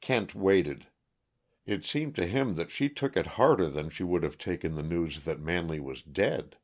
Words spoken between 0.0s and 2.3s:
Kent waited. It seemed to